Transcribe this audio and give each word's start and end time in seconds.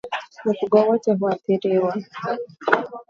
Mifugo 0.45 0.77
wote 0.87 1.11
huathiriwa 1.19 1.93